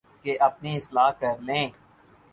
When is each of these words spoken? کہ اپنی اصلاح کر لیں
کہ 0.23 0.31
اپنی 0.41 0.71
اصلاح 0.77 1.11
کر 1.19 1.35
لیں 1.39 1.65